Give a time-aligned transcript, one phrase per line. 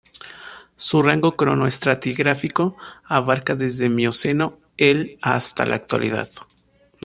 [0.77, 6.27] Su rango cronoestratigráfico abarca desde Mioceno el hasta la Actualidad.